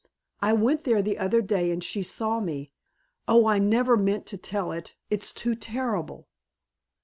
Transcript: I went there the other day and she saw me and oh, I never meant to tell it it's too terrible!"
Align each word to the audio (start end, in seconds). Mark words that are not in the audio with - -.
I 0.39 0.51
went 0.53 0.83
there 0.83 1.03
the 1.03 1.19
other 1.19 1.43
day 1.43 1.69
and 1.69 1.83
she 1.83 2.01
saw 2.01 2.39
me 2.39 2.71
and 3.27 3.37
oh, 3.37 3.45
I 3.47 3.59
never 3.59 3.95
meant 3.95 4.25
to 4.33 4.35
tell 4.39 4.71
it 4.71 4.95
it's 5.11 5.31
too 5.31 5.53
terrible!" 5.53 6.27